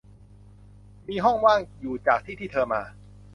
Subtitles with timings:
[1.07, 2.81] มีห้องว่างอยู่จากที่ที่เธอมา